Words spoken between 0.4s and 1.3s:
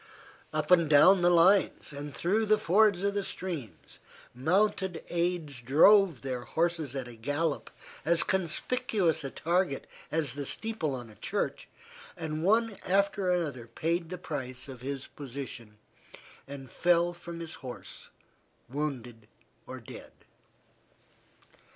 Up and down the